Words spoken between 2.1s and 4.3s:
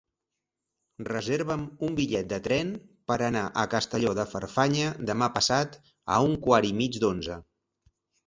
de tren per anar a Castelló de